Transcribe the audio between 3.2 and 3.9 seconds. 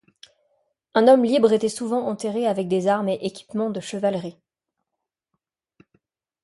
équipements de